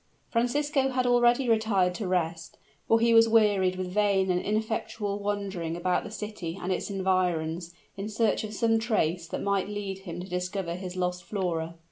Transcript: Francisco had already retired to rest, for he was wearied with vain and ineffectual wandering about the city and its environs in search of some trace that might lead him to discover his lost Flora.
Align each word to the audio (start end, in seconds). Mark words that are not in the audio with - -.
Francisco 0.31 0.89
had 0.89 1.05
already 1.05 1.47
retired 1.47 1.93
to 1.93 2.07
rest, 2.07 2.57
for 2.87 2.99
he 2.99 3.13
was 3.13 3.29
wearied 3.29 3.75
with 3.75 3.93
vain 3.93 4.31
and 4.31 4.41
ineffectual 4.41 5.19
wandering 5.19 5.77
about 5.77 6.03
the 6.03 6.09
city 6.09 6.57
and 6.59 6.71
its 6.71 6.89
environs 6.89 7.75
in 7.95 8.09
search 8.09 8.43
of 8.43 8.51
some 8.51 8.79
trace 8.79 9.27
that 9.27 9.43
might 9.43 9.69
lead 9.69 9.99
him 9.99 10.19
to 10.19 10.27
discover 10.27 10.73
his 10.73 10.95
lost 10.95 11.23
Flora. 11.23 11.75